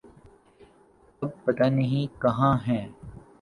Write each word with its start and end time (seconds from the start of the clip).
اب 1.21 1.29
پتہ 1.43 1.63
نہیں 1.69 2.21
کہاں 2.21 2.55
ہیں۔ 2.67 2.85